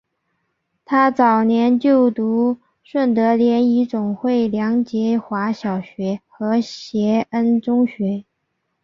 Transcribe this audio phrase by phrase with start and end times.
[0.83, 8.25] 她早年就读顺德联谊总会梁洁华小学和协恩中学。